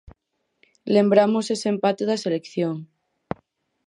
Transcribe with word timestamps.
Lembramos 0.95 1.45
ese 1.55 1.67
empate 1.73 2.03
da 2.09 2.17
selección. 2.23 2.75